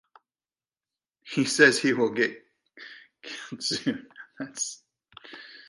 It 1.37 1.45
says 1.47 1.77
he 1.77 1.93
will 1.93 2.09
get 2.09 2.43
killed 3.23 3.63
soon. 3.63 4.07